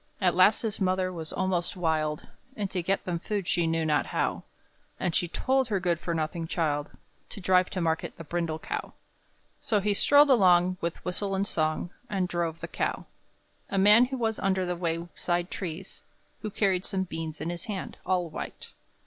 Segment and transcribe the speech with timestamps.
[0.19, 4.07] At last his mother was almost wild, And to get them food she knew not
[4.07, 4.41] how;
[4.99, 6.89] And she told her good for nothing child
[7.29, 8.93] To drive to market the brindle cow.
[9.59, 13.05] So he strolled along, with whistle and song, And drove the cow.
[13.69, 16.01] A man was under the wayside trees,
[16.41, 18.71] Who carried some beans in his hand all white.